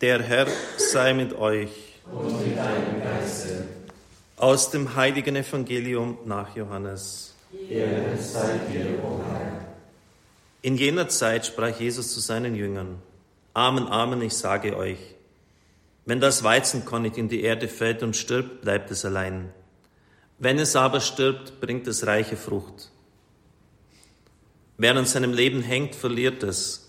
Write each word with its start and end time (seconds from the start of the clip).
Der 0.00 0.22
Herr 0.22 0.46
sei 0.76 1.12
mit 1.12 1.36
euch. 1.36 1.70
Und 2.12 2.46
mit 2.46 2.56
deinem 2.56 3.02
Geiste. 3.02 3.64
Aus 4.36 4.70
dem 4.70 4.94
heiligen 4.94 5.34
Evangelium 5.34 6.18
nach 6.24 6.54
Johannes. 6.54 7.34
Ehre 7.68 8.16
sei 8.16 8.60
dir, 8.70 8.86
o 9.02 9.20
Herr. 9.28 9.66
In 10.62 10.76
jener 10.76 11.08
Zeit 11.08 11.46
sprach 11.46 11.80
Jesus 11.80 12.14
zu 12.14 12.20
seinen 12.20 12.54
Jüngern, 12.54 13.02
Amen, 13.54 13.88
Amen, 13.88 14.22
ich 14.22 14.34
sage 14.34 14.76
euch, 14.76 14.98
wenn 16.04 16.20
das 16.20 16.44
Weizenkorn 16.44 17.02
nicht 17.02 17.18
in 17.18 17.28
die 17.28 17.42
Erde 17.42 17.66
fällt 17.66 18.04
und 18.04 18.14
stirbt, 18.14 18.60
bleibt 18.60 18.92
es 18.92 19.04
allein. 19.04 19.50
Wenn 20.38 20.60
es 20.60 20.76
aber 20.76 21.00
stirbt, 21.00 21.60
bringt 21.60 21.88
es 21.88 22.06
reiche 22.06 22.36
Frucht. 22.36 22.92
Wer 24.76 24.94
an 24.94 25.06
seinem 25.06 25.32
Leben 25.32 25.60
hängt, 25.60 25.96
verliert 25.96 26.44
es. 26.44 26.87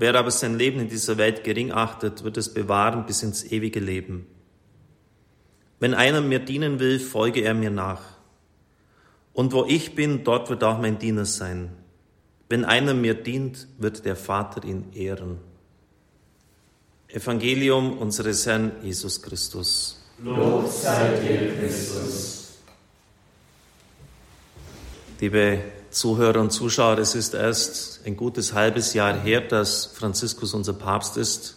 Wer 0.00 0.14
aber 0.14 0.30
sein 0.30 0.56
Leben 0.56 0.80
in 0.80 0.88
dieser 0.88 1.18
Welt 1.18 1.44
gering 1.44 1.72
achtet, 1.72 2.24
wird 2.24 2.38
es 2.38 2.54
bewahren 2.54 3.04
bis 3.04 3.22
ins 3.22 3.44
ewige 3.44 3.80
Leben. 3.80 4.26
Wenn 5.78 5.92
einer 5.92 6.22
mir 6.22 6.38
dienen 6.38 6.80
will, 6.80 6.98
folge 6.98 7.42
er 7.42 7.52
mir 7.52 7.68
nach. 7.68 8.00
Und 9.34 9.52
wo 9.52 9.66
ich 9.66 9.94
bin, 9.94 10.24
dort 10.24 10.48
wird 10.48 10.64
auch 10.64 10.78
mein 10.78 10.98
Diener 10.98 11.26
sein. 11.26 11.72
Wenn 12.48 12.64
einer 12.64 12.94
mir 12.94 13.12
dient, 13.12 13.68
wird 13.76 14.06
der 14.06 14.16
Vater 14.16 14.64
ihn 14.64 14.90
ehren. 14.94 15.36
Evangelium 17.08 17.98
unseres 17.98 18.46
Herrn 18.46 18.72
Jesus 18.82 19.20
Christus. 19.20 20.02
Lob 20.24 20.66
sei 20.66 21.10
dir, 21.20 21.56
Christus. 21.58 22.56
Liebe 25.20 25.60
Zuhörer 25.90 26.40
und 26.40 26.52
Zuschauer, 26.52 26.98
es 26.98 27.14
ist 27.14 27.34
erst 27.34 28.00
ein 28.06 28.16
gutes 28.16 28.54
halbes 28.54 28.94
Jahr 28.94 29.18
her, 29.20 29.40
dass 29.40 29.86
Franziskus 29.86 30.54
unser 30.54 30.72
Papst 30.72 31.16
ist. 31.16 31.56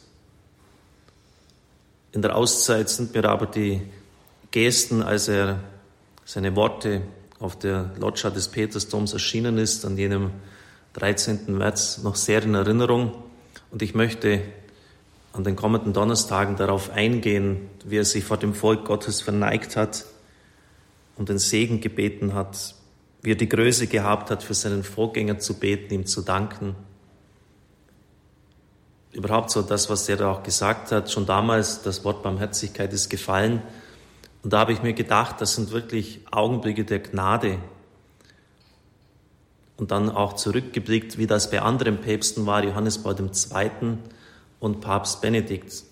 In 2.12 2.22
der 2.22 2.36
Auszeit 2.36 2.90
sind 2.90 3.14
mir 3.14 3.26
aber 3.26 3.46
die 3.46 3.82
Gesten, 4.52 5.04
als 5.04 5.28
er 5.28 5.59
seine 6.26 6.56
Worte 6.56 7.02
auf 7.39 7.59
der 7.59 7.92
Loggia 8.00 8.30
des 8.31 8.48
Petersdoms 8.48 9.14
erschienen 9.14 9.58
ist, 9.58 9.86
an 9.86 9.98
jenem 9.98 10.31
13. 10.94 11.56
März, 11.56 12.00
noch 12.04 12.16
sehr 12.16 12.42
in 12.44 12.56
Erinnerung. 12.56 13.14
Und 13.72 13.81
ich 13.81 13.94
möchte 13.94 14.42
an 15.34 15.44
den 15.44 15.56
kommenden 15.56 15.94
Donnerstagen 15.94 16.56
darauf 16.56 16.92
eingehen, 16.92 17.70
wie 17.86 17.98
er 17.98 18.06
sich 18.06 18.23
vor 18.23 18.38
dem 18.38 18.54
Volk 18.54 18.86
Gottes 18.86 19.22
verneigt 19.22 19.76
hat 19.76 20.06
und 21.17 21.30
den 21.30 21.39
Segen 21.39 21.81
gebeten 21.81 22.34
hat, 22.34 22.76
wie 23.24 23.32
er 23.32 23.36
die 23.36 23.50
Größe 23.50 23.88
gehabt 23.88 24.30
hat, 24.30 24.44
für 24.44 24.54
seinen 24.54 24.84
Vorgänger 24.84 25.40
zu 25.40 25.56
beten, 25.56 25.94
ihm 25.94 26.06
zu 26.06 26.22
danken. 26.22 26.76
Überhaupt 29.14 29.50
so 29.50 29.62
das, 29.62 29.90
was 29.90 30.10
er 30.10 30.18
da 30.18 30.30
auch 30.30 30.44
gesagt 30.44 30.92
hat, 30.92 31.10
schon 31.10 31.26
damals, 31.26 31.82
das 31.84 32.04
Wort 32.04 32.22
Barmherzigkeit 32.22 32.92
ist 32.92 33.10
gefallen. 33.10 33.62
Und 34.44 34.52
da 34.52 34.60
habe 34.60 34.74
ich 34.74 34.84
mir 34.84 34.94
gedacht, 34.94 35.40
das 35.40 35.56
sind 35.56 35.72
wirklich 35.72 36.20
Augenblicke 36.32 36.84
der 36.84 37.00
Gnade. 37.00 37.60
Und 39.78 39.92
dann 39.92 40.10
auch 40.10 40.34
zurückgeblickt, 40.34 41.18
wie 41.18 41.28
das 41.28 41.50
bei 41.50 41.62
anderen 41.62 42.02
Päpsten 42.02 42.46
war, 42.46 42.64
Johannes 42.64 43.02
Paul 43.02 43.16
II. 43.18 43.98
und 44.60 44.82
Papst 44.82 45.22
Benedikt. 45.22 45.84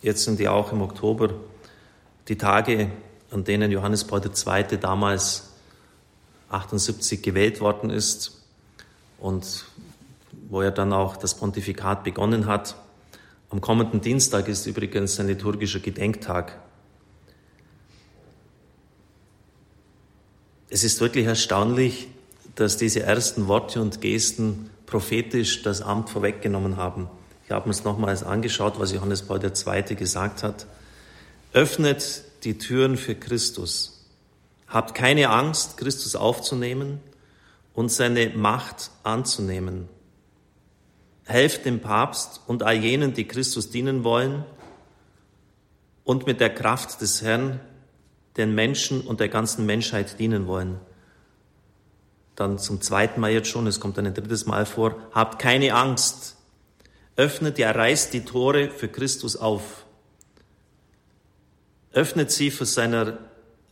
Jetzt 0.00 0.24
sind 0.24 0.40
die 0.40 0.48
auch 0.48 0.72
im 0.72 0.82
Oktober 0.82 1.30
die 2.26 2.36
Tage, 2.36 2.90
an 3.30 3.44
denen 3.44 3.70
Johannes 3.70 4.04
Paul 4.04 4.20
II. 4.24 4.78
damals 4.78 5.51
78 6.52 7.22
gewählt 7.22 7.60
worden 7.60 7.90
ist 7.90 8.42
und 9.18 9.64
wo 10.48 10.60
er 10.60 10.70
dann 10.70 10.92
auch 10.92 11.16
das 11.16 11.34
Pontifikat 11.34 12.04
begonnen 12.04 12.46
hat. 12.46 12.76
Am 13.50 13.60
kommenden 13.60 14.00
Dienstag 14.00 14.48
ist 14.48 14.66
übrigens 14.66 15.18
ein 15.20 15.26
liturgischer 15.26 15.80
Gedenktag. 15.80 16.58
Es 20.68 20.84
ist 20.84 21.00
wirklich 21.00 21.26
erstaunlich, 21.26 22.08
dass 22.54 22.76
diese 22.76 23.02
ersten 23.02 23.48
Worte 23.48 23.80
und 23.80 24.00
Gesten 24.00 24.70
prophetisch 24.86 25.62
das 25.62 25.82
Amt 25.82 26.10
vorweggenommen 26.10 26.76
haben. 26.76 27.08
Ich 27.44 27.50
habe 27.50 27.68
mir 27.68 27.74
es 27.74 27.84
nochmals 27.84 28.22
angeschaut, 28.22 28.78
was 28.78 28.92
Johannes 28.92 29.22
Paul 29.22 29.40
II. 29.42 29.94
gesagt 29.94 30.42
hat. 30.42 30.66
Öffnet 31.52 32.24
die 32.44 32.58
Türen 32.58 32.96
für 32.96 33.14
Christus. 33.14 34.01
Habt 34.72 34.94
keine 34.94 35.28
Angst, 35.28 35.76
Christus 35.76 36.16
aufzunehmen 36.16 37.00
und 37.74 37.92
seine 37.92 38.30
Macht 38.30 38.90
anzunehmen. 39.02 39.86
Helft 41.24 41.66
dem 41.66 41.80
Papst 41.80 42.40
und 42.46 42.62
all 42.62 42.76
jenen, 42.76 43.12
die 43.12 43.28
Christus 43.28 43.68
dienen 43.68 44.02
wollen 44.02 44.44
und 46.04 46.26
mit 46.26 46.40
der 46.40 46.54
Kraft 46.54 47.02
des 47.02 47.20
Herrn 47.20 47.60
den 48.38 48.54
Menschen 48.54 49.02
und 49.02 49.20
der 49.20 49.28
ganzen 49.28 49.66
Menschheit 49.66 50.18
dienen 50.18 50.46
wollen. 50.46 50.80
Dann 52.34 52.58
zum 52.58 52.80
zweiten 52.80 53.20
Mal 53.20 53.30
jetzt 53.30 53.48
schon, 53.48 53.66
es 53.66 53.78
kommt 53.78 53.98
ein 53.98 54.14
drittes 54.14 54.46
Mal 54.46 54.64
vor, 54.64 54.96
habt 55.12 55.38
keine 55.38 55.74
Angst. 55.74 56.36
Öffnet, 57.16 57.58
ja, 57.58 57.72
reißt 57.72 58.14
die 58.14 58.24
Tore 58.24 58.70
für 58.70 58.88
Christus 58.88 59.36
auf. 59.36 59.84
Öffnet 61.92 62.30
sie 62.30 62.50
für 62.50 62.64
seiner 62.64 63.18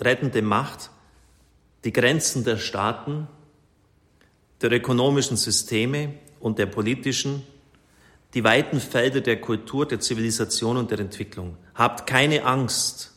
rettende 0.02 0.42
Macht 0.42 0.90
die 1.84 1.92
Grenzen 1.92 2.44
der 2.44 2.58
Staaten, 2.58 3.26
der 4.60 4.72
ökonomischen 4.72 5.36
Systeme 5.36 6.14
und 6.38 6.58
der 6.58 6.66
politischen, 6.66 7.42
die 8.34 8.44
weiten 8.44 8.80
Felder 8.80 9.20
der 9.20 9.40
Kultur, 9.40 9.86
der 9.86 10.00
Zivilisation 10.00 10.76
und 10.76 10.90
der 10.90 11.00
Entwicklung. 11.00 11.56
Habt 11.74 12.06
keine 12.06 12.44
Angst. 12.44 13.12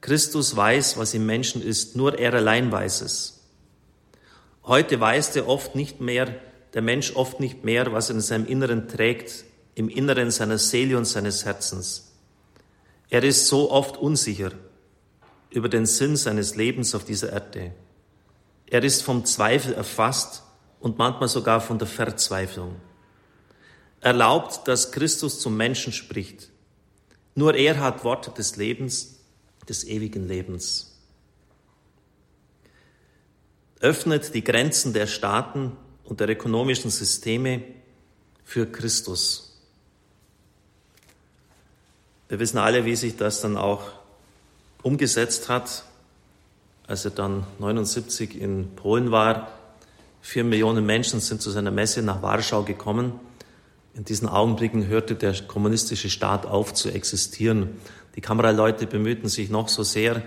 Christus 0.00 0.54
weiß, 0.54 0.96
was 0.96 1.14
im 1.14 1.26
Menschen 1.26 1.62
ist, 1.62 1.96
nur 1.96 2.18
er 2.18 2.34
allein 2.34 2.70
weiß 2.70 3.00
es. 3.02 3.42
Heute 4.64 5.00
weiß 5.00 5.36
er 5.36 5.48
oft 5.48 5.74
nicht 5.74 6.00
mehr, 6.00 6.34
der 6.72 6.82
Mensch 6.82 7.14
oft 7.14 7.40
nicht 7.40 7.64
mehr, 7.64 7.92
was 7.92 8.08
er 8.08 8.16
in 8.16 8.20
seinem 8.20 8.46
Inneren 8.46 8.88
trägt, 8.88 9.44
im 9.74 9.88
Inneren 9.88 10.30
seiner 10.30 10.58
Seele 10.58 10.96
und 10.96 11.04
seines 11.04 11.44
Herzens. 11.44 12.12
Er 13.10 13.22
ist 13.22 13.48
so 13.48 13.70
oft 13.70 13.96
unsicher, 13.96 14.52
über 15.54 15.68
den 15.68 15.86
Sinn 15.86 16.16
seines 16.16 16.56
Lebens 16.56 16.94
auf 16.94 17.04
dieser 17.04 17.32
Erde. 17.32 17.72
Er 18.66 18.82
ist 18.82 19.02
vom 19.02 19.24
Zweifel 19.24 19.72
erfasst 19.72 20.42
und 20.80 20.98
manchmal 20.98 21.28
sogar 21.28 21.60
von 21.60 21.78
der 21.78 21.86
Verzweiflung. 21.86 22.74
Erlaubt, 24.00 24.66
dass 24.66 24.90
Christus 24.90 25.38
zum 25.38 25.56
Menschen 25.56 25.92
spricht. 25.92 26.50
Nur 27.36 27.54
er 27.54 27.78
hat 27.78 28.02
Worte 28.02 28.32
des 28.32 28.56
Lebens, 28.56 29.20
des 29.68 29.84
ewigen 29.84 30.26
Lebens. 30.26 30.98
Öffnet 33.80 34.34
die 34.34 34.42
Grenzen 34.42 34.92
der 34.92 35.06
Staaten 35.06 35.76
und 36.02 36.18
der 36.18 36.28
ökonomischen 36.28 36.90
Systeme 36.90 37.62
für 38.44 38.66
Christus. 38.66 39.62
Wir 42.28 42.40
wissen 42.40 42.58
alle, 42.58 42.84
wie 42.84 42.96
sich 42.96 43.16
das 43.16 43.40
dann 43.40 43.56
auch 43.56 44.03
umgesetzt 44.84 45.48
hat, 45.48 45.84
als 46.86 47.04
er 47.04 47.10
dann 47.10 47.44
79 47.58 48.40
in 48.40 48.76
Polen 48.76 49.10
war. 49.10 49.48
Vier 50.20 50.44
Millionen 50.44 50.86
Menschen 50.86 51.20
sind 51.20 51.42
zu 51.42 51.50
seiner 51.50 51.70
Messe 51.70 52.02
nach 52.02 52.22
Warschau 52.22 52.62
gekommen. 52.62 53.18
In 53.94 54.04
diesen 54.04 54.28
Augenblicken 54.28 54.86
hörte 54.86 55.14
der 55.14 55.34
kommunistische 55.42 56.10
Staat 56.10 56.46
auf 56.46 56.74
zu 56.74 56.90
existieren. 56.90 57.70
Die 58.14 58.20
Kameraleute 58.20 58.86
bemühten 58.86 59.28
sich 59.28 59.50
noch 59.50 59.68
so 59.68 59.82
sehr, 59.82 60.22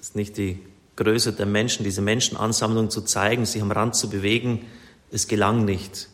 es 0.00 0.08
ist 0.08 0.16
nicht 0.16 0.36
die 0.36 0.60
Größe 0.96 1.32
der 1.32 1.46
Menschen, 1.46 1.84
diese 1.84 2.02
Menschenansammlung 2.02 2.90
zu 2.90 3.02
zeigen, 3.02 3.44
sich 3.44 3.62
am 3.62 3.70
Rand 3.70 3.94
zu 3.94 4.08
bewegen. 4.08 4.64
Es 5.10 5.28
gelang 5.28 5.64
nicht. 5.64 6.08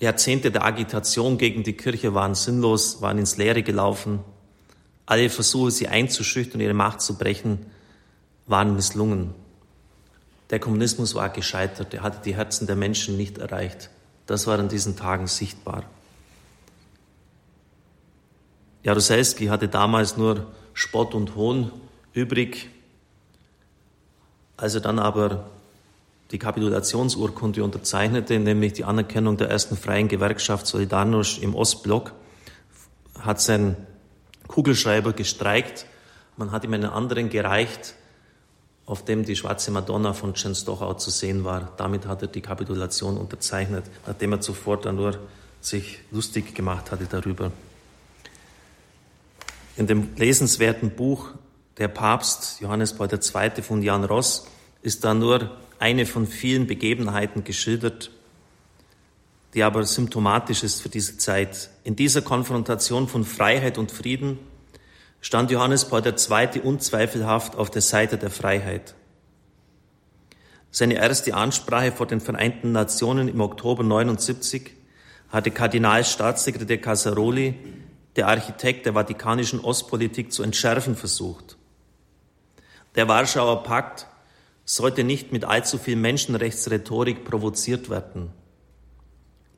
Jahrzehnte 0.00 0.50
der 0.50 0.64
Agitation 0.64 1.38
gegen 1.38 1.62
die 1.62 1.72
Kirche 1.74 2.14
waren 2.14 2.34
sinnlos, 2.34 3.00
waren 3.00 3.18
ins 3.18 3.36
Leere 3.36 3.62
gelaufen. 3.62 4.20
Alle 5.06 5.28
Versuche, 5.28 5.70
sie 5.70 5.88
einzuschüchtern, 5.88 6.60
ihre 6.60 6.74
Macht 6.74 7.00
zu 7.00 7.16
brechen, 7.18 7.66
waren 8.46 8.74
misslungen. 8.74 9.34
Der 10.50 10.58
Kommunismus 10.58 11.14
war 11.14 11.30
gescheitert, 11.30 11.94
er 11.94 12.02
hatte 12.02 12.20
die 12.24 12.36
Herzen 12.36 12.66
der 12.66 12.76
Menschen 12.76 13.16
nicht 13.16 13.38
erreicht. 13.38 13.90
Das 14.26 14.46
war 14.46 14.58
an 14.58 14.68
diesen 14.68 14.96
Tagen 14.96 15.26
sichtbar. 15.26 15.84
Jaruzelski 18.82 19.46
hatte 19.46 19.68
damals 19.68 20.16
nur 20.16 20.52
Spott 20.74 21.14
und 21.14 21.34
Hohn 21.36 21.70
übrig. 22.12 22.68
Als 24.56 24.74
er 24.74 24.80
dann 24.82 24.98
aber 24.98 25.46
die 26.30 26.38
Kapitulationsurkunde 26.38 27.64
unterzeichnete, 27.64 28.38
nämlich 28.38 28.74
die 28.74 28.84
Anerkennung 28.84 29.36
der 29.36 29.50
ersten 29.50 29.76
freien 29.76 30.08
Gewerkschaft 30.08 30.66
Solidarność 30.66 31.40
im 31.40 31.54
Ostblock, 31.54 32.12
hat 33.20 33.40
sein 33.40 33.76
Kugelschreiber 34.48 35.12
gestreikt. 35.12 35.86
Man 36.36 36.52
hat 36.52 36.64
ihm 36.64 36.74
einen 36.74 36.90
anderen 36.90 37.30
gereicht, 37.30 37.94
auf 38.86 39.04
dem 39.04 39.24
die 39.24 39.36
schwarze 39.36 39.70
Madonna 39.70 40.12
von 40.12 40.34
Częstochow 40.34 40.96
zu 40.96 41.10
sehen 41.10 41.44
war. 41.44 41.72
Damit 41.76 42.06
hat 42.06 42.22
er 42.22 42.28
die 42.28 42.40
Kapitulation 42.40 43.16
unterzeichnet, 43.16 43.84
nachdem 44.06 44.32
er 44.32 44.40
zuvor 44.40 44.80
dann 44.80 44.96
nur 44.96 45.18
sich 45.60 46.00
lustig 46.10 46.54
gemacht 46.54 46.90
hatte 46.90 47.06
darüber. 47.06 47.50
In 49.76 49.86
dem 49.86 50.14
lesenswerten 50.16 50.90
Buch 50.90 51.30
Der 51.78 51.88
Papst 51.88 52.60
Johannes 52.60 52.92
Paul 52.92 53.08
II. 53.10 53.62
von 53.62 53.82
Jan 53.82 54.04
Ross 54.04 54.46
ist 54.82 55.02
da 55.02 55.14
nur 55.14 55.50
eine 55.78 56.06
von 56.06 56.26
vielen 56.26 56.66
Begebenheiten 56.66 57.42
geschildert, 57.42 58.10
die 59.54 59.62
aber 59.62 59.84
symptomatisch 59.84 60.62
ist 60.62 60.82
für 60.82 60.88
diese 60.88 61.16
Zeit. 61.16 61.70
In 61.84 61.96
dieser 61.96 62.22
Konfrontation 62.22 63.08
von 63.08 63.24
Freiheit 63.24 63.78
und 63.78 63.92
Frieden 63.92 64.38
stand 65.20 65.50
Johannes 65.50 65.86
Paul 65.86 66.02
II. 66.04 66.60
unzweifelhaft 66.60 67.56
auf 67.56 67.70
der 67.70 67.82
Seite 67.82 68.18
der 68.18 68.30
Freiheit. 68.30 68.94
Seine 70.70 70.94
erste 70.94 71.34
Ansprache 71.34 71.92
vor 71.92 72.06
den 72.06 72.20
Vereinten 72.20 72.72
Nationen 72.72 73.28
im 73.28 73.40
Oktober 73.40 73.84
79 73.84 74.72
hatte 75.28 75.52
Kardinalstaatssekretär 75.52 76.78
Casaroli 76.80 77.54
der 78.16 78.28
Architekt 78.28 78.86
der 78.86 78.94
vatikanischen 78.94 79.60
Ostpolitik 79.60 80.32
zu 80.32 80.42
entschärfen 80.42 80.96
versucht. 80.96 81.56
Der 82.96 83.08
Warschauer 83.08 83.62
Pakt 83.62 84.06
sollte 84.64 85.04
nicht 85.04 85.32
mit 85.32 85.44
allzu 85.44 85.78
viel 85.78 85.96
Menschenrechtsrhetorik 85.96 87.24
provoziert 87.24 87.90
werden. 87.90 88.30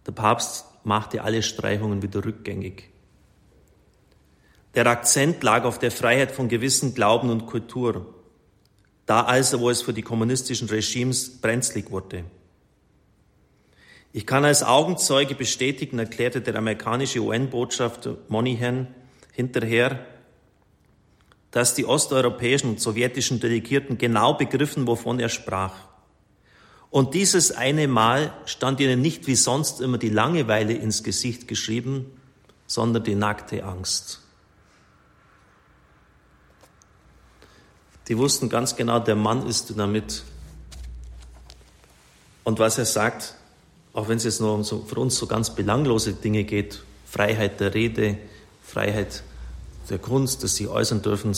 Der 0.07 0.13
Papst 0.13 0.67
machte 0.85 1.23
alle 1.23 1.43
Streichungen 1.43 2.01
wieder 2.01 2.25
rückgängig. 2.25 2.91
Der 4.75 4.87
Akzent 4.87 5.43
lag 5.43 5.65
auf 5.65 5.79
der 5.79 5.91
Freiheit 5.91 6.31
von 6.31 6.49
Gewissen, 6.49 6.95
Glauben 6.95 7.31
und 7.31 7.47
Kultur, 7.47 8.15
da 9.07 9.23
also, 9.23 9.61
wo 9.61 9.71
es 9.71 9.83
für 9.83 9.93
die 9.93 10.03
kommunistischen 10.03 10.69
Regimes 10.69 11.41
brenzlig 11.41 11.91
wurde. 11.91 12.25
Ich 14.13 14.27
kann 14.27 14.45
als 14.45 14.63
Augenzeuge 14.63 15.35
bestätigen, 15.35 15.99
erklärte 15.99 16.41
der 16.41 16.57
amerikanische 16.57 17.21
UN-Botschafter 17.21 18.17
Monihan 18.29 18.95
hinterher, 19.33 20.05
dass 21.51 21.75
die 21.75 21.85
osteuropäischen 21.85 22.71
und 22.71 22.81
sowjetischen 22.81 23.41
Delegierten 23.41 23.99
genau 23.99 24.35
begriffen, 24.35 24.87
wovon 24.87 25.21
er 25.21 25.29
sprach. 25.29 25.75
Und 26.97 27.13
dieses 27.13 27.53
eine 27.53 27.89
Mal 27.89 28.33
stand 28.47 28.81
ihnen 28.81 29.03
nicht 29.03 29.27
wie 29.27 29.35
sonst 29.35 29.83
immer 29.83 29.99
die 29.99 30.09
Langeweile 30.09 30.73
ins 30.73 31.03
Gesicht 31.03 31.47
geschrieben, 31.47 32.07
sondern 32.67 33.05
die 33.05 33.15
nackte 33.15 33.65
Angst. 33.65 34.23
Die 38.09 38.17
wussten 38.17 38.49
ganz 38.49 38.77
genau, 38.77 38.99
der 38.99 39.15
Mann 39.15 39.47
ist 39.47 39.75
damit. 39.77 40.23
Und 42.45 42.59
was 42.61 42.79
er 42.79 42.87
sagt, 42.87 43.35
auch 43.93 44.09
wenn 44.09 44.17
es 44.17 44.25
jetzt 44.25 44.41
nur 44.41 44.55
um 44.55 44.65
so, 44.65 44.83
für 44.83 44.99
uns 44.99 45.19
so 45.19 45.27
ganz 45.27 45.55
belanglose 45.55 46.15
Dinge 46.15 46.45
geht, 46.45 46.83
Freiheit 47.05 47.61
der 47.61 47.75
Rede, 47.75 48.17
Freiheit 48.63 49.23
der 49.91 49.99
Kunst, 49.99 50.43
des 50.45 50.57
sich 50.57 50.67
äußern 50.67 51.03
dürfen, 51.03 51.37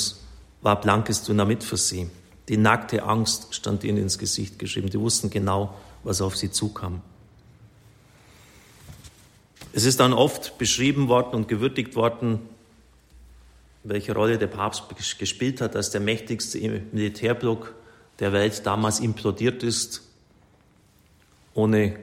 war 0.62 0.80
blankes 0.80 1.24
Dynamit 1.24 1.64
für 1.64 1.76
sie. 1.76 2.08
Die 2.48 2.56
nackte 2.56 3.02
Angst 3.02 3.54
stand 3.54 3.84
ihnen 3.84 3.98
ins 3.98 4.18
Gesicht 4.18 4.58
geschrieben. 4.58 4.88
Die 4.88 4.98
wussten 4.98 5.30
genau, 5.30 5.74
was 6.02 6.20
auf 6.20 6.36
sie 6.36 6.50
zukam. 6.50 7.02
Es 9.72 9.84
ist 9.84 10.00
dann 10.00 10.14
oft 10.14 10.56
beschrieben 10.56 11.08
worden 11.08 11.34
und 11.34 11.48
gewürdigt 11.48 11.94
worden, 11.94 12.40
welche 13.84 14.14
Rolle 14.14 14.38
der 14.38 14.46
Papst 14.46 14.84
gespielt 15.18 15.60
hat, 15.60 15.76
als 15.76 15.90
der 15.90 16.00
mächtigste 16.00 16.58
Militärblock 16.92 17.74
der 18.18 18.32
Welt 18.32 18.66
damals 18.66 19.00
implodiert 19.00 19.62
ist, 19.62 20.02
ohne 21.54 21.98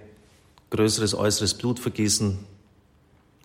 größeres 0.70 1.16
äußeres 1.16 1.56
Blutvergießen. 1.56 2.40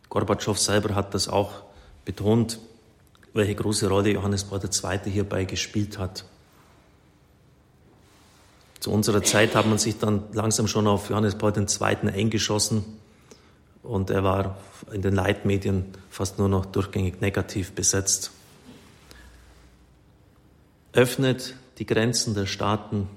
Gorbatschow 0.09 0.59
selber 0.59 0.95
hat 0.95 1.15
das 1.15 1.29
auch 1.29 1.63
betont, 2.05 2.59
welche 3.33 3.55
große 3.55 3.89
Rolle 3.89 4.11
Johannes 4.11 4.45
Paul 4.45 4.61
II. 4.61 5.11
hierbei 5.11 5.45
gespielt 5.45 5.99
hat. 5.99 6.25
Zu 8.81 8.91
unserer 8.91 9.23
Zeit 9.23 9.55
hat 9.55 9.67
man 9.67 9.77
sich 9.77 9.99
dann 9.99 10.25
langsam 10.33 10.67
schon 10.67 10.87
auf 10.87 11.11
Johannes 11.11 11.37
Paul 11.37 11.53
II. 11.57 12.09
eingeschossen 12.09 12.85
und 13.83 14.09
er 14.09 14.25
war 14.25 14.59
in 14.91 15.03
den 15.03 15.15
Leitmedien 15.15 15.85
fast 16.09 16.39
nur 16.39 16.49
noch 16.49 16.65
durchgängig 16.65 17.21
negativ 17.21 17.73
besetzt. 17.73 18.31
Öffnet 20.93 21.55
die 21.79 21.87
Grenzen 21.87 22.35
der 22.35 22.47
Staaten, 22.47 23.09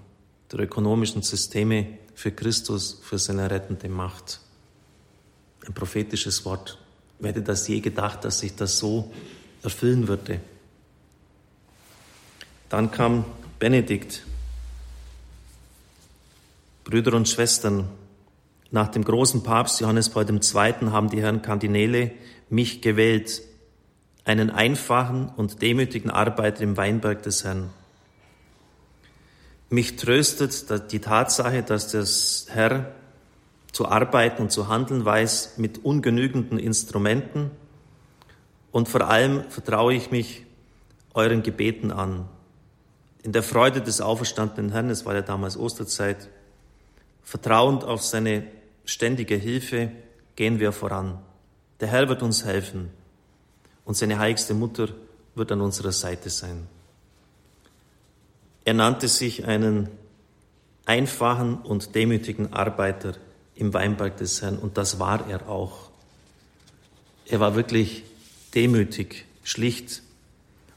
der 0.52 0.60
ökonomischen 0.60 1.22
Systeme 1.22 1.98
für 2.14 2.32
Christus, 2.32 3.00
für 3.02 3.18
seine 3.18 3.50
rettende 3.50 3.90
Macht. 3.90 4.42
Ein 5.66 5.74
prophetisches 5.74 6.46
Wort. 6.46 6.78
Wer 7.20 7.30
hätte 7.30 7.42
das 7.42 7.68
je 7.68 7.80
gedacht, 7.80 8.26
dass 8.26 8.40
sich 8.40 8.56
das 8.56 8.78
so 8.78 9.12
erfüllen 9.64 10.08
würde? 10.08 10.42
Dann 12.70 12.92
kam 12.92 13.26
Benedikt. 13.60 14.24
Brüder 16.84 17.14
und 17.14 17.30
Schwestern, 17.30 17.90
nach 18.72 18.90
dem 18.90 19.04
großen 19.04 19.44
Papst 19.44 19.80
Johannes 19.80 20.10
Paul 20.10 20.26
II. 20.30 20.90
haben 20.90 21.10
die 21.10 21.22
Herren 21.22 21.42
Kardinäle 21.42 22.12
mich 22.50 22.82
gewählt, 22.82 23.42
einen 24.26 24.50
einfachen 24.50 25.30
und 25.30 25.62
demütigen 25.62 26.10
Arbeiter 26.10 26.62
im 26.62 26.76
Weinberg 26.76 27.22
des 27.24 27.44
Herrn. 27.44 27.70
Mich 29.70 29.96
tröstet 29.96 30.92
die 30.92 31.00
Tatsache, 31.00 31.64
dass 31.64 31.92
das 31.92 32.48
Herr 32.50 32.94
zu 33.72 33.88
arbeiten 33.88 34.44
und 34.44 34.52
zu 34.52 34.68
handeln 34.68 35.04
weiß 35.04 35.58
mit 35.58 35.84
ungenügenden 35.84 36.60
Instrumenten 36.60 37.52
und 38.72 38.90
vor 38.90 39.08
allem 39.08 39.44
vertraue 39.50 39.94
ich 39.94 40.12
mich 40.12 40.46
euren 41.14 41.44
Gebeten 41.44 41.92
an. 41.92 42.28
In 43.24 43.32
der 43.32 43.44
Freude 43.44 43.82
des 43.82 44.02
auferstandenen 44.02 44.72
Herrn, 44.72 44.90
es 44.90 45.06
war 45.06 45.14
ja 45.14 45.22
damals 45.22 45.58
Osterzeit, 45.58 46.30
vertrauend 47.24 47.84
auf 47.84 48.04
seine 48.04 48.44
ständige 48.86 49.36
Hilfe 49.36 49.92
gehen 50.36 50.60
wir 50.60 50.72
voran. 50.72 51.20
Der 51.80 51.88
Herr 51.88 52.10
wird 52.10 52.22
uns 52.22 52.46
helfen 52.46 52.90
und 53.86 53.96
seine 53.96 54.20
heiligste 54.20 54.54
Mutter 54.54 54.90
wird 55.36 55.52
an 55.52 55.62
unserer 55.62 55.92
Seite 55.92 56.30
sein. 56.30 56.68
Er 58.66 58.74
nannte 58.74 59.08
sich 59.08 59.46
einen 59.46 59.90
einfachen 60.86 61.58
und 61.58 61.96
demütigen 61.96 62.54
Arbeiter 62.54 63.16
im 63.56 63.74
Weinberg 63.74 64.18
des 64.18 64.42
Herrn 64.42 64.58
und 64.58 64.78
das 64.78 65.00
war 65.00 65.28
er 65.28 65.50
auch. 65.50 65.90
Er 67.26 67.40
war 67.40 67.56
wirklich 67.56 68.04
demütig, 68.54 69.26
schlicht 69.44 70.02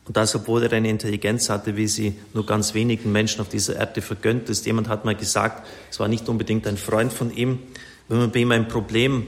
und 0.07 0.17
das, 0.17 0.35
obwohl 0.35 0.63
er 0.63 0.73
eine 0.73 0.89
Intelligenz 0.89 1.49
hatte, 1.49 1.77
wie 1.77 1.89
sie 1.89 2.17
nur 2.33 2.47
ganz 2.47 2.75
wenigen 2.75 3.11
Menschen 3.13 3.41
auf 3.41 3.49
dieser 3.49 3.77
Erde 3.77 4.03
vergönnt 4.03 4.49
ist. 4.49 4.65
Jemand 4.67 4.89
hat 4.89 5.05
mal 5.05 5.17
gesagt, 5.17 5.67
es 5.91 5.99
war 5.99 6.09
nicht 6.09 6.29
unbedingt 6.29 6.67
ein 6.67 6.77
Freund 6.77 7.13
von 7.13 7.35
ihm, 7.35 7.59
wenn 8.09 8.19
man 8.19 8.31
bei 8.31 8.41
ihm 8.41 8.53
ein 8.53 8.69
Problem 8.69 9.27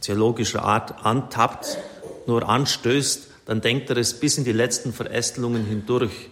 theologischer 0.00 0.64
Art 0.64 1.04
antappt, 1.04 1.78
nur 2.26 2.48
anstößt, 2.48 3.28
dann 3.46 3.60
denkt 3.60 3.90
er 3.90 3.96
es 3.98 4.18
bis 4.18 4.38
in 4.38 4.44
die 4.44 4.52
letzten 4.52 4.92
Verästelungen 4.92 5.64
hindurch. 5.66 6.30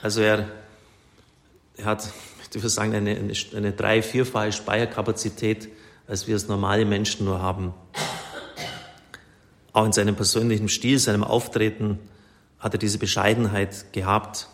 Also 0.00 0.20
er 0.20 0.46
er 1.76 1.86
hat, 1.86 2.08
ich 2.50 2.54
würde 2.54 2.68
sagen, 2.68 2.94
eine, 2.94 3.10
eine, 3.10 3.32
eine 3.56 3.72
drei-, 3.72 4.02
vierfache 4.02 4.52
Speicherkapazität, 4.52 5.68
als 6.06 6.26
wir 6.28 6.36
es 6.36 6.48
normale 6.48 6.84
Menschen 6.84 7.26
nur 7.26 7.40
haben. 7.40 7.74
Auch 9.72 9.84
in 9.84 9.92
seinem 9.92 10.14
persönlichen 10.14 10.68
Stil, 10.68 10.98
seinem 10.98 11.24
Auftreten 11.24 11.98
hat 12.64 12.72
er 12.72 12.78
diese 12.78 12.96
Bescheidenheit 12.96 13.92
gehabt. 13.92 14.48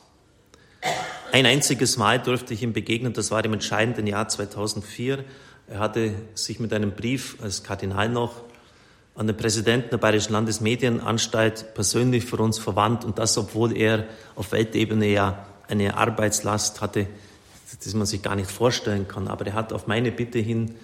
Ein 1.30 1.46
einziges 1.46 1.96
Mal 1.96 2.18
durfte 2.18 2.52
ich 2.52 2.62
ihm 2.64 2.72
begegnen, 2.72 3.12
das 3.12 3.30
war 3.30 3.44
im 3.44 3.52
entscheidenden 3.52 4.08
Jahr 4.08 4.26
2004. 4.26 5.24
Er 5.68 5.78
hatte 5.78 6.14
sich 6.34 6.58
mit 6.58 6.72
einem 6.72 6.90
Brief 6.90 7.36
als 7.40 7.62
Kardinal 7.62 8.08
noch 8.08 8.32
an 9.14 9.28
den 9.28 9.36
Präsidenten 9.36 9.90
der 9.90 9.98
Bayerischen 9.98 10.32
Landesmedienanstalt 10.32 11.72
persönlich 11.74 12.24
für 12.24 12.38
uns 12.38 12.58
verwandt 12.58 13.04
und 13.04 13.20
das, 13.20 13.38
obwohl 13.38 13.76
er 13.76 14.06
auf 14.34 14.50
Weltebene 14.50 15.06
ja 15.06 15.46
eine 15.68 15.96
Arbeitslast 15.96 16.80
hatte, 16.80 17.06
die 17.84 17.96
man 17.96 18.06
sich 18.06 18.22
gar 18.22 18.34
nicht 18.34 18.50
vorstellen 18.50 19.06
kann. 19.06 19.28
Aber 19.28 19.46
er 19.46 19.54
hat 19.54 19.72
auf 19.72 19.86
meine 19.86 20.10
Bitte 20.10 20.40
hin 20.40 20.74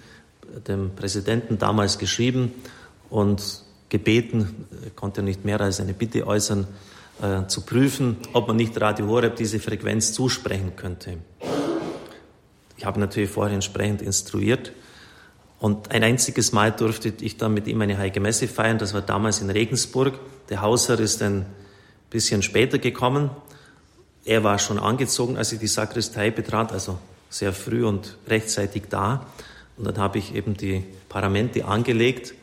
dem 0.65 0.95
Präsidenten 0.95 1.57
damals 1.57 1.97
geschrieben 1.97 2.53
und 3.09 3.63
gebeten, 3.89 4.65
er 4.81 4.91
konnte 4.91 5.23
nicht 5.23 5.43
mehr 5.43 5.59
als 5.59 5.81
eine 5.81 5.93
Bitte 5.93 6.25
äußern, 6.25 6.67
äh, 7.21 7.47
zu 7.47 7.61
prüfen, 7.61 8.17
ob 8.33 8.47
man 8.47 8.57
nicht 8.57 8.79
Radio 8.79 9.07
Horeb 9.07 9.35
diese 9.35 9.59
Frequenz 9.59 10.13
zusprechen 10.13 10.75
könnte. 10.75 11.17
Ich 12.77 12.85
habe 12.85 12.99
natürlich 12.99 13.29
vorher 13.29 13.53
entsprechend 13.53 14.01
instruiert. 14.01 14.71
Und 15.59 15.91
ein 15.91 16.03
einziges 16.03 16.51
Mal 16.51 16.71
durfte 16.71 17.11
ich 17.21 17.37
dann 17.37 17.53
mit 17.53 17.67
ihm 17.67 17.81
eine 17.81 17.97
Heilige 17.97 18.19
Messe 18.19 18.47
feiern. 18.47 18.77
Das 18.77 18.93
war 18.93 19.01
damals 19.01 19.41
in 19.41 19.49
Regensburg. 19.49 20.19
Der 20.49 20.61
Hausherr 20.61 20.99
ist 20.99 21.21
ein 21.23 21.45
bisschen 22.09 22.43
später 22.43 22.77
gekommen. 22.77 23.31
Er 24.23 24.43
war 24.43 24.59
schon 24.59 24.77
angezogen, 24.77 25.37
als 25.37 25.51
ich 25.51 25.59
die 25.59 25.67
Sakristei 25.67 26.29
betrat, 26.29 26.71
also 26.71 26.99
sehr 27.29 27.53
früh 27.53 27.85
und 27.85 28.17
rechtzeitig 28.27 28.83
da. 28.89 29.25
Und 29.77 29.87
dann 29.87 29.97
habe 29.97 30.19
ich 30.19 30.35
eben 30.35 30.55
die 30.55 30.83
Paramente 31.09 31.65
angelegt 31.65 32.33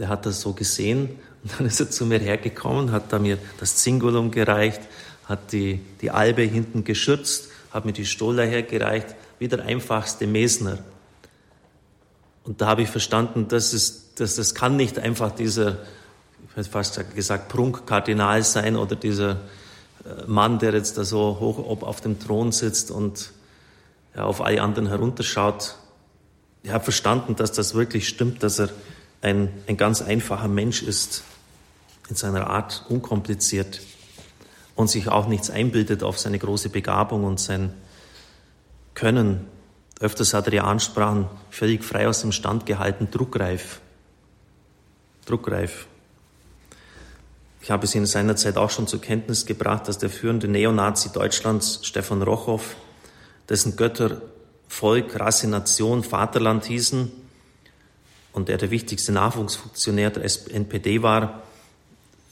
der 0.00 0.08
hat 0.08 0.24
das 0.24 0.40
so 0.40 0.54
gesehen 0.54 1.10
dann 1.58 1.66
ist 1.66 1.80
er 1.80 1.90
zu 1.90 2.06
mir 2.06 2.18
hergekommen, 2.18 2.92
hat 2.92 3.12
da 3.12 3.18
mir 3.18 3.38
das 3.58 3.76
Zingulum 3.76 4.30
gereicht, 4.30 4.80
hat 5.24 5.52
die, 5.52 5.80
die 6.00 6.10
Albe 6.10 6.42
hinten 6.42 6.84
geschürzt, 6.84 7.48
hat 7.70 7.84
mir 7.84 7.92
die 7.92 8.06
Stola 8.06 8.42
hergereicht, 8.42 9.14
wie 9.38 9.48
der 9.48 9.62
einfachste 9.64 10.26
Mesner. 10.26 10.78
Und 12.44 12.60
da 12.60 12.66
habe 12.66 12.82
ich 12.82 12.88
verstanden, 12.88 13.48
dass 13.48 13.72
es, 13.72 14.14
dass 14.14 14.36
das 14.36 14.54
kann 14.54 14.76
nicht 14.76 14.98
einfach 14.98 15.30
dieser, 15.30 15.78
ich 16.50 16.56
hätte 16.56 16.70
fast 16.70 17.14
gesagt, 17.14 17.48
Prunkkardinal 17.48 18.42
sein 18.42 18.76
oder 18.76 18.96
dieser 18.96 19.32
äh, 20.04 20.26
Mann, 20.26 20.58
der 20.58 20.74
jetzt 20.74 20.98
da 20.98 21.04
so 21.04 21.38
hoch 21.38 21.58
ob 21.58 21.82
auf 21.82 22.00
dem 22.00 22.18
Thron 22.18 22.52
sitzt 22.52 22.90
und 22.90 23.30
ja, 24.16 24.24
auf 24.24 24.40
alle 24.40 24.60
anderen 24.60 24.88
herunterschaut. 24.88 25.76
Ich 26.62 26.70
habe 26.70 26.82
verstanden, 26.84 27.36
dass 27.36 27.52
das 27.52 27.74
wirklich 27.74 28.08
stimmt, 28.08 28.42
dass 28.42 28.58
er 28.58 28.70
ein, 29.22 29.52
ein 29.66 29.76
ganz 29.76 30.02
einfacher 30.02 30.48
Mensch 30.48 30.82
ist, 30.82 31.22
in 32.08 32.16
seiner 32.16 32.48
Art 32.48 32.84
unkompliziert 32.88 33.80
und 34.74 34.88
sich 34.88 35.08
auch 35.08 35.28
nichts 35.28 35.50
einbildet 35.50 36.02
auf 36.02 36.18
seine 36.18 36.38
große 36.38 36.70
Begabung 36.70 37.24
und 37.24 37.38
sein 37.38 37.72
Können. 38.94 39.46
Öfters 40.00 40.34
hat 40.34 40.46
er 40.46 40.50
die 40.50 40.60
Ansprachen 40.60 41.26
völlig 41.50 41.84
frei 41.84 42.08
aus 42.08 42.22
dem 42.22 42.32
Stand 42.32 42.66
gehalten, 42.66 43.08
druckreif. 43.10 43.80
Druckreif. 45.26 45.86
Ich 47.62 47.70
habe 47.70 47.84
es 47.84 47.94
in 47.94 48.06
seiner 48.06 48.36
Zeit 48.36 48.56
auch 48.56 48.70
schon 48.70 48.86
zur 48.86 49.00
Kenntnis 49.00 49.44
gebracht, 49.44 49.86
dass 49.86 49.98
der 49.98 50.08
führende 50.08 50.48
Neonazi 50.48 51.12
Deutschlands, 51.12 51.80
Stefan 51.82 52.22
Rochow, 52.22 52.74
dessen 53.48 53.76
Götter 53.76 54.22
Volk, 54.66 55.18
Rasse, 55.20 55.48
Nation, 55.48 56.02
Vaterland 56.02 56.64
hießen 56.64 57.12
und 58.32 58.48
der 58.48 58.58
der 58.58 58.70
wichtigste 58.70 59.12
Nachwuchsfunktionär 59.12 60.10
der 60.10 60.24
NPD 60.24 61.02
war, 61.02 61.42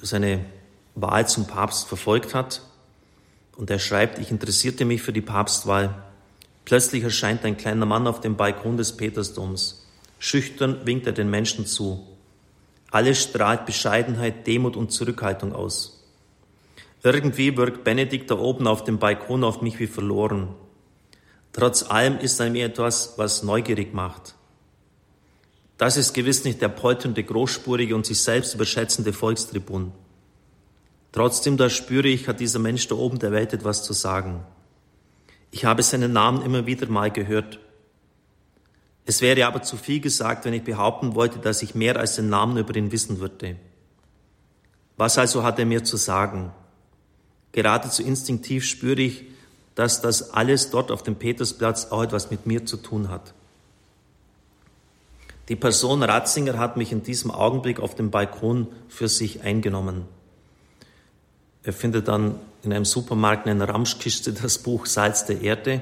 seine 0.00 0.44
Wahl 0.94 1.26
zum 1.28 1.46
Papst 1.46 1.88
verfolgt 1.88 2.34
hat. 2.34 2.62
Und 3.56 3.70
er 3.70 3.78
schreibt, 3.78 4.18
ich 4.18 4.30
interessierte 4.30 4.84
mich 4.84 5.02
für 5.02 5.12
die 5.12 5.20
Papstwahl. 5.20 6.02
Plötzlich 6.64 7.02
erscheint 7.02 7.44
ein 7.44 7.56
kleiner 7.56 7.86
Mann 7.86 8.06
auf 8.06 8.20
dem 8.20 8.36
Balkon 8.36 8.76
des 8.76 8.96
Petersdoms. 8.96 9.86
Schüchtern 10.18 10.84
winkt 10.84 11.06
er 11.06 11.12
den 11.12 11.30
Menschen 11.30 11.66
zu. 11.66 12.06
Alles 12.90 13.22
strahlt 13.22 13.66
Bescheidenheit, 13.66 14.46
Demut 14.46 14.76
und 14.76 14.92
Zurückhaltung 14.92 15.52
aus. 15.52 16.04
Irgendwie 17.02 17.56
wirkt 17.56 17.84
Benedikt 17.84 18.30
da 18.30 18.38
oben 18.38 18.66
auf 18.66 18.84
dem 18.84 18.98
Balkon 18.98 19.44
auf 19.44 19.62
mich 19.62 19.78
wie 19.78 19.86
verloren. 19.86 20.54
Trotz 21.52 21.82
allem 21.82 22.18
ist 22.18 22.40
er 22.40 22.50
mir 22.50 22.66
etwas, 22.66 23.14
was 23.16 23.42
neugierig 23.42 23.94
macht. 23.94 24.34
Das 25.78 25.96
ist 25.96 26.12
gewiss 26.12 26.44
nicht 26.44 26.60
der 26.60 26.68
polternde, 26.68 27.22
großspurige 27.22 27.94
und 27.94 28.04
sich 28.04 28.20
selbst 28.20 28.54
überschätzende 28.54 29.12
Volkstribun. 29.12 29.92
Trotzdem, 31.12 31.56
da 31.56 31.70
spüre 31.70 32.08
ich, 32.08 32.28
hat 32.28 32.40
dieser 32.40 32.58
Mensch 32.58 32.88
da 32.88 32.96
oben 32.96 33.20
der 33.20 33.32
Welt 33.32 33.52
etwas 33.52 33.84
zu 33.84 33.92
sagen. 33.92 34.44
Ich 35.52 35.64
habe 35.64 35.82
seinen 35.82 36.12
Namen 36.12 36.42
immer 36.42 36.66
wieder 36.66 36.88
mal 36.88 37.10
gehört. 37.10 37.60
Es 39.06 39.22
wäre 39.22 39.46
aber 39.46 39.62
zu 39.62 39.76
viel 39.76 40.00
gesagt, 40.00 40.44
wenn 40.44 40.52
ich 40.52 40.64
behaupten 40.64 41.14
wollte, 41.14 41.38
dass 41.38 41.62
ich 41.62 41.74
mehr 41.74 41.96
als 41.96 42.16
den 42.16 42.28
Namen 42.28 42.58
über 42.58 42.76
ihn 42.76 42.92
wissen 42.92 43.20
würde. 43.20 43.56
Was 44.96 45.16
also 45.16 45.44
hat 45.44 45.60
er 45.60 45.64
mir 45.64 45.84
zu 45.84 45.96
sagen? 45.96 46.52
Geradezu 47.52 48.02
instinktiv 48.02 48.64
spüre 48.64 49.00
ich, 49.00 49.24
dass 49.76 50.02
das 50.02 50.34
alles 50.34 50.70
dort 50.70 50.90
auf 50.90 51.04
dem 51.04 51.14
Petersplatz 51.14 51.86
auch 51.86 52.02
etwas 52.02 52.30
mit 52.32 52.46
mir 52.46 52.66
zu 52.66 52.76
tun 52.76 53.08
hat. 53.08 53.32
Die 55.48 55.56
Person 55.56 56.02
Ratzinger 56.02 56.58
hat 56.58 56.76
mich 56.76 56.92
in 56.92 57.02
diesem 57.02 57.30
Augenblick 57.30 57.80
auf 57.80 57.94
dem 57.94 58.10
Balkon 58.10 58.68
für 58.88 59.08
sich 59.08 59.42
eingenommen. 59.42 60.04
Er 61.62 61.72
findet 61.72 62.08
dann 62.08 62.34
in 62.62 62.72
einem 62.72 62.84
Supermarkt 62.84 63.46
in 63.46 63.52
einer 63.52 63.68
Ramschkiste 63.68 64.32
das 64.32 64.58
Buch 64.58 64.86
Salz 64.86 65.24
der 65.24 65.40
Erde 65.40 65.80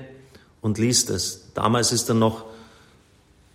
und 0.60 0.78
liest 0.78 1.10
es. 1.10 1.52
Damals 1.54 1.92
ist 1.92 2.08
er 2.08 2.14
noch 2.14 2.44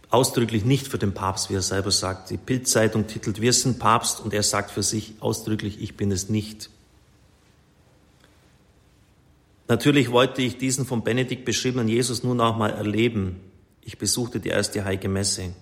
ausdrücklich 0.09 0.65
nicht 0.65 0.87
für 0.87 0.97
den 0.97 1.13
Papst, 1.13 1.49
wie 1.49 1.55
er 1.55 1.61
selber 1.61 1.91
sagt. 1.91 2.29
Die 2.29 2.37
Bildzeitung 2.37 3.07
titelt 3.07 3.39
Wir 3.39 3.53
sind 3.53 3.79
Papst 3.79 4.19
und 4.19 4.33
er 4.33 4.43
sagt 4.43 4.71
für 4.71 4.83
sich 4.83 5.13
ausdrücklich, 5.21 5.81
ich 5.81 5.95
bin 5.95 6.11
es 6.11 6.29
nicht. 6.29 6.69
Natürlich 9.69 10.11
wollte 10.11 10.41
ich 10.41 10.57
diesen 10.57 10.85
von 10.85 11.03
Benedikt 11.03 11.45
beschriebenen 11.45 11.87
Jesus 11.87 12.23
nun 12.23 12.41
auch 12.41 12.57
mal 12.57 12.71
erleben. 12.71 13.39
Ich 13.83 13.97
besuchte 13.97 14.41
die 14.41 14.49
erste 14.49 14.83
Heilige 14.83 15.07
Messe. 15.07 15.53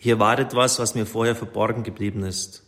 Hier 0.00 0.20
war 0.20 0.38
etwas, 0.38 0.78
was 0.78 0.94
mir 0.94 1.06
vorher 1.06 1.34
verborgen 1.34 1.82
geblieben 1.82 2.22
ist. 2.22 2.62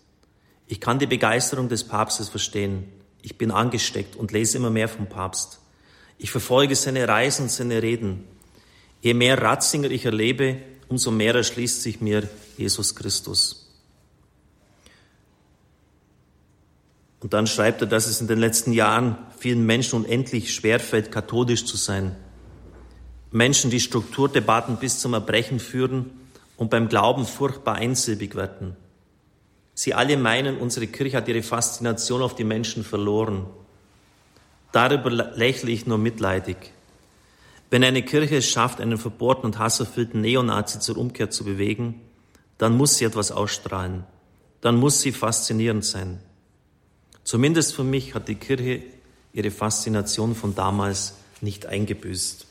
Ich 0.66 0.80
kann 0.80 0.98
die 0.98 1.06
Begeisterung 1.06 1.68
des 1.68 1.84
Papstes 1.84 2.28
verstehen. 2.28 2.92
Ich 3.22 3.38
bin 3.38 3.52
angesteckt 3.52 4.16
und 4.16 4.32
lese 4.32 4.58
immer 4.58 4.70
mehr 4.70 4.88
vom 4.88 5.08
Papst. 5.08 5.60
Ich 6.18 6.32
verfolge 6.32 6.74
seine 6.74 7.06
Reisen 7.06 7.44
und 7.44 7.50
seine 7.50 7.82
Reden. 7.82 8.24
Je 9.00 9.14
mehr 9.14 9.40
Ratzinger 9.40 9.90
ich 9.90 10.04
erlebe, 10.04 10.56
umso 10.88 11.12
mehr 11.12 11.34
erschließt 11.36 11.82
sich 11.82 12.00
mir 12.00 12.28
Jesus 12.58 12.96
Christus. 12.96 13.68
Und 17.20 17.32
dann 17.32 17.46
schreibt 17.46 17.82
er, 17.82 17.86
dass 17.86 18.06
es 18.06 18.20
in 18.20 18.26
den 18.26 18.38
letzten 18.38 18.72
Jahren 18.72 19.16
vielen 19.38 19.64
Menschen 19.64 20.04
unendlich 20.04 20.52
schwerfällt, 20.52 21.12
katholisch 21.12 21.64
zu 21.64 21.76
sein. 21.76 22.16
Menschen, 23.30 23.70
die 23.70 23.80
Strukturdebatten 23.80 24.78
bis 24.78 24.98
zum 24.98 25.14
Erbrechen 25.14 25.60
führen 25.60 26.10
und 26.60 26.68
beim 26.68 26.90
Glauben 26.90 27.24
furchtbar 27.24 27.76
einsilbig 27.76 28.34
werden. 28.34 28.76
Sie 29.72 29.94
alle 29.94 30.18
meinen, 30.18 30.58
unsere 30.58 30.88
Kirche 30.88 31.16
hat 31.16 31.26
ihre 31.26 31.42
Faszination 31.42 32.20
auf 32.20 32.34
die 32.34 32.44
Menschen 32.44 32.84
verloren. 32.84 33.46
Darüber 34.70 35.08
lächle 35.10 35.70
ich 35.70 35.86
nur 35.86 35.96
mitleidig. 35.96 36.58
Wenn 37.70 37.82
eine 37.82 38.02
Kirche 38.02 38.36
es 38.36 38.46
schafft, 38.46 38.78
einen 38.82 38.98
verbohrten 38.98 39.46
und 39.46 39.58
hasserfüllten 39.58 40.20
Neonazi 40.20 40.80
zur 40.80 40.98
Umkehr 40.98 41.30
zu 41.30 41.44
bewegen, 41.44 42.02
dann 42.58 42.76
muss 42.76 42.98
sie 42.98 43.06
etwas 43.06 43.32
ausstrahlen. 43.32 44.04
Dann 44.60 44.76
muss 44.76 45.00
sie 45.00 45.12
faszinierend 45.12 45.86
sein. 45.86 46.20
Zumindest 47.24 47.74
für 47.74 47.84
mich 47.84 48.14
hat 48.14 48.28
die 48.28 48.34
Kirche 48.34 48.82
ihre 49.32 49.50
Faszination 49.50 50.34
von 50.34 50.54
damals 50.54 51.14
nicht 51.40 51.64
eingebüßt. 51.64 52.49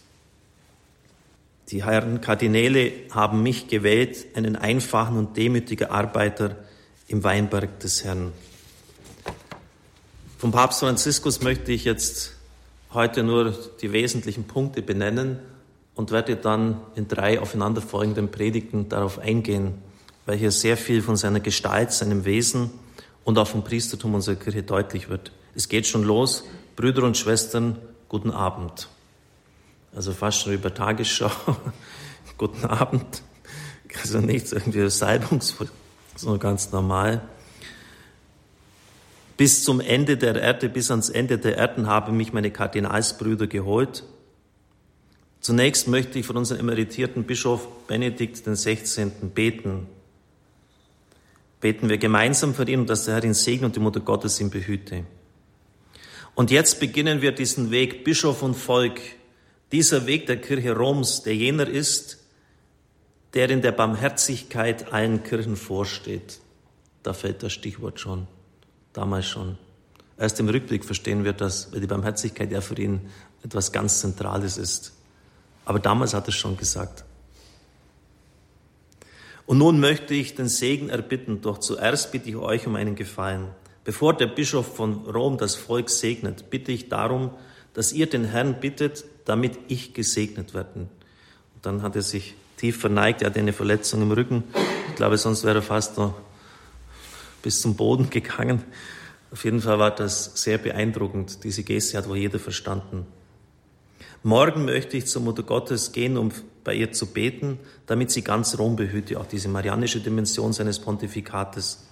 Die 1.71 1.83
Herren 1.83 2.19
Kardinäle 2.19 2.91
haben 3.11 3.43
mich 3.43 3.67
gewählt, 3.67 4.25
einen 4.33 4.55
einfachen 4.55 5.17
und 5.17 5.37
demütigen 5.37 5.91
Arbeiter 5.91 6.55
im 7.07 7.23
Weinberg 7.23 7.79
des 7.79 8.03
Herrn. 8.03 8.31
Vom 10.39 10.51
Papst 10.51 10.79
Franziskus 10.79 11.41
möchte 11.41 11.71
ich 11.71 11.83
jetzt 11.83 12.33
heute 12.91 13.21
nur 13.21 13.53
die 13.81 13.91
wesentlichen 13.91 14.45
Punkte 14.45 14.81
benennen 14.81 15.37
und 15.93 16.09
werde 16.09 16.37
dann 16.37 16.81
in 16.95 17.07
drei 17.07 17.39
aufeinanderfolgenden 17.39 18.31
Predigten 18.31 18.89
darauf 18.89 19.19
eingehen, 19.19 19.75
weil 20.25 20.37
hier 20.37 20.51
sehr 20.51 20.75
viel 20.75 21.03
von 21.03 21.17
seiner 21.17 21.39
Gestalt, 21.39 21.91
seinem 21.91 22.25
Wesen 22.25 22.71
und 23.23 23.37
auch 23.37 23.47
vom 23.47 23.63
Priestertum 23.63 24.15
unserer 24.15 24.37
Kirche 24.37 24.63
deutlich 24.63 25.07
wird. 25.09 25.31
Es 25.53 25.69
geht 25.69 25.85
schon 25.85 26.03
los. 26.03 26.45
Brüder 26.75 27.03
und 27.03 27.15
Schwestern, 27.15 27.77
guten 28.07 28.31
Abend 28.31 28.89
also 29.95 30.13
fast 30.13 30.41
schon 30.41 30.53
über 30.53 30.73
Tagesschau. 30.73 31.31
Guten 32.37 32.65
Abend. 32.65 33.23
Also 34.01 34.19
nichts 34.19 34.51
irgendwie 34.51 34.89
salbungsvoll, 34.89 35.69
sondern 36.15 36.39
ganz 36.39 36.71
normal. 36.71 37.21
Bis 39.35 39.63
zum 39.63 39.79
Ende 39.79 40.17
der 40.17 40.35
Erde, 40.35 40.69
bis 40.69 40.91
ans 40.91 41.09
Ende 41.09 41.37
der 41.37 41.57
Erden 41.57 41.87
haben 41.87 42.17
mich 42.17 42.33
meine 42.33 42.51
Kardinalsbrüder 42.51 43.47
geholt. 43.47 44.03
Zunächst 45.41 45.87
möchte 45.87 46.19
ich 46.19 46.25
von 46.25 46.37
unserem 46.37 46.59
emeritierten 46.59 47.23
Bischof 47.23 47.67
Benedikt 47.87 48.43
XVI. 48.43 49.11
beten. 49.33 49.87
Beten 51.61 51.89
wir 51.89 51.97
gemeinsam 51.97 52.53
für 52.53 52.69
ihn 52.69 52.85
dass 52.85 53.05
der 53.05 53.15
Herr 53.15 53.23
ihn 53.23 53.33
segne 53.33 53.65
und 53.65 53.75
die 53.75 53.79
Mutter 53.79 54.01
Gottes 54.01 54.39
ihn 54.39 54.49
behüte. 54.49 55.05
Und 56.35 56.51
jetzt 56.51 56.79
beginnen 56.79 57.21
wir 57.21 57.31
diesen 57.31 57.71
Weg 57.71 58.03
Bischof 58.03 58.43
und 58.43 58.55
Volk 58.55 58.99
dieser 59.71 60.07
Weg 60.07 60.25
der 60.27 60.41
Kirche 60.41 60.75
Roms, 60.75 61.23
der 61.23 61.35
jener 61.35 61.67
ist, 61.67 62.17
der 63.33 63.49
in 63.49 63.61
der 63.61 63.71
Barmherzigkeit 63.71 64.91
allen 64.91 65.23
Kirchen 65.23 65.55
vorsteht. 65.55 66.39
Da 67.03 67.13
fällt 67.13 67.43
das 67.43 67.53
Stichwort 67.53 67.99
schon, 67.99 68.27
damals 68.93 69.27
schon. 69.27 69.57
Erst 70.17 70.39
im 70.39 70.49
Rückblick 70.49 70.83
verstehen 70.83 71.23
wir 71.23 71.33
das, 71.33 71.71
weil 71.71 71.81
die 71.81 71.87
Barmherzigkeit 71.87 72.51
ja 72.51 72.61
für 72.61 72.79
ihn 72.79 73.09
etwas 73.43 73.71
ganz 73.71 74.01
Zentrales 74.01 74.57
ist. 74.57 74.93
Aber 75.65 75.79
damals 75.79 76.13
hat 76.13 76.25
er 76.25 76.29
es 76.29 76.35
schon 76.35 76.57
gesagt. 76.57 77.05
Und 79.45 79.59
nun 79.59 79.79
möchte 79.79 80.13
ich 80.13 80.35
den 80.35 80.49
Segen 80.49 80.89
erbitten, 80.89 81.41
doch 81.41 81.57
zuerst 81.59 82.11
bitte 82.11 82.29
ich 82.29 82.35
euch 82.35 82.67
um 82.67 82.75
einen 82.75 82.95
Gefallen. 82.95 83.47
Bevor 83.83 84.13
der 84.15 84.27
Bischof 84.27 84.75
von 84.75 85.05
Rom 85.07 85.37
das 85.37 85.55
Volk 85.55 85.89
segnet, 85.89 86.49
bitte 86.49 86.71
ich 86.71 86.89
darum, 86.89 87.31
dass 87.73 87.93
ihr 87.93 88.07
den 88.07 88.25
Herrn 88.25 88.59
bittet, 88.59 89.05
damit 89.29 89.59
ich 89.67 89.93
gesegnet 89.93 90.55
werde. 90.55 90.79
Und 90.79 90.89
dann 91.61 91.83
hat 91.83 91.95
er 91.95 92.01
sich 92.01 92.33
tief 92.57 92.79
verneigt, 92.79 93.21
er 93.21 93.29
hatte 93.29 93.39
eine 93.39 93.53
Verletzung 93.53 94.01
im 94.01 94.11
Rücken. 94.11 94.43
Ich 94.89 94.95
glaube, 94.95 95.19
sonst 95.19 95.43
wäre 95.43 95.59
er 95.59 95.61
fast 95.61 95.97
noch 95.97 96.15
bis 97.43 97.61
zum 97.61 97.75
Boden 97.75 98.09
gegangen. 98.09 98.63
Auf 99.31 99.45
jeden 99.45 99.61
Fall 99.61 99.77
war 99.77 99.91
das 99.91 100.31
sehr 100.41 100.57
beeindruckend. 100.57 101.43
Diese 101.43 101.63
Geste 101.63 101.97
hat 101.97 102.09
wohl 102.09 102.17
jeder 102.17 102.39
verstanden. 102.39 103.05
Morgen 104.23 104.65
möchte 104.65 104.97
ich 104.97 105.05
zur 105.05 105.21
Mutter 105.21 105.43
Gottes 105.43 105.91
gehen, 105.91 106.17
um 106.17 106.31
bei 106.63 106.73
ihr 106.73 106.91
zu 106.91 107.05
beten, 107.05 107.59
damit 107.85 108.09
sie 108.09 108.23
ganz 108.23 108.57
Rom 108.57 108.75
behüte, 108.75 109.19
auch 109.19 109.27
diese 109.27 109.47
marianische 109.47 109.99
Dimension 109.99 110.53
seines 110.53 110.79
Pontifikates. 110.79 111.85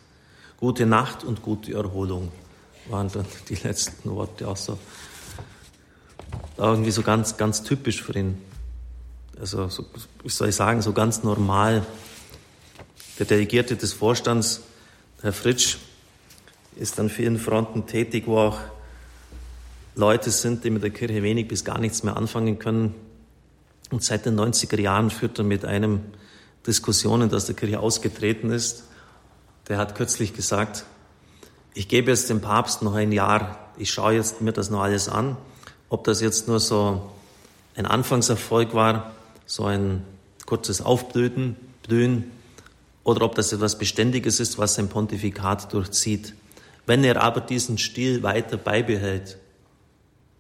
Gute 0.58 0.88
Nacht 0.88 1.24
und 1.24 1.44
gute 1.44 1.74
Erholung 1.74 2.32
waren 2.90 3.10
dann 3.12 3.26
die 3.48 3.56
letzten 3.56 4.10
Worte 4.10 4.48
auch 4.48 4.58
so. 4.58 4.80
Irgendwie 6.58 6.92
so 6.92 7.04
ganz, 7.04 7.38
ganz 7.38 7.64
typisch 7.64 8.02
für 8.02 8.18
ihn. 8.18 8.42
Also, 9.40 9.70
so, 9.70 9.86
wie 10.24 10.30
soll 10.30 10.50
ich 10.50 10.56
sagen, 10.56 10.82
so 10.82 10.94
ganz 10.94 11.24
normal. 11.24 11.86
Der 13.20 13.26
Delegierte 13.26 13.76
des 13.76 13.94
Vorstands, 13.94 14.62
Herr 15.22 15.34
Fritsch, 15.34 15.78
ist 16.76 17.00
an 17.00 17.10
vielen 17.10 17.40
Fronten 17.40 17.88
tätig, 17.88 18.24
wo 18.28 18.38
auch 18.38 18.60
Leute 19.96 20.30
sind, 20.30 20.64
die 20.64 20.70
mit 20.70 20.84
der 20.84 20.92
Kirche 20.92 21.24
wenig 21.24 21.48
bis 21.48 21.66
gar 21.66 21.80
nichts 21.80 22.04
mehr 22.04 22.18
anfangen 22.18 22.60
können. 22.60 22.94
Und 23.90 24.04
seit 24.04 24.26
den 24.26 24.40
90er 24.40 24.80
Jahren 24.80 25.10
führt 25.10 25.40
er 25.40 25.44
mit 25.44 25.66
einem 25.66 26.02
Diskussionen, 26.66 27.30
dass 27.30 27.46
der 27.46 27.56
Kirche 27.56 27.80
ausgetreten 27.80 28.52
ist. 28.52 28.84
Der 29.68 29.78
hat 29.78 29.96
kürzlich 29.96 30.34
gesagt, 30.34 30.86
ich 31.74 31.88
gebe 31.88 32.12
jetzt 32.12 32.30
dem 32.30 32.42
Papst 32.42 32.82
noch 32.82 32.96
ein 32.96 33.12
Jahr, 33.12 33.72
ich 33.78 33.92
schaue 33.92 34.14
jetzt 34.14 34.42
mir 34.42 34.52
das 34.52 34.70
noch 34.70 34.82
alles 34.82 35.10
an, 35.10 35.38
ob 35.90 36.04
das 36.04 36.22
jetzt 36.22 36.48
nur 36.48 36.60
so 36.60 37.10
ein 37.76 37.86
Anfangserfolg 37.86 38.74
war, 38.74 39.14
so 39.46 39.66
ein 39.66 40.04
kurzes 40.46 40.82
Aufblühen, 40.82 41.56
Blühen, 41.84 42.32
oder 43.04 43.22
ob 43.22 43.36
das 43.36 43.54
etwas 43.54 43.78
Beständiges 43.78 44.42
ist, 44.42 44.58
was 44.58 44.76
sein 44.76 44.90
Pontifikat 44.90 45.72
durchzieht. 45.72 46.34
Wenn 46.86 47.06
er 47.06 47.22
aber 47.22 47.40
diesen 47.40 47.78
Stil 47.78 48.22
weiter 48.22 48.58
beibehält, 48.58 49.38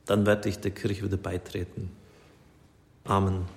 dann 0.06 0.26
werde 0.26 0.50
ich 0.50 0.60
der 0.60 0.72
Kirche 0.72 1.04
wieder 1.04 1.18
beitreten. 1.18 1.92
Amen. 3.06 3.57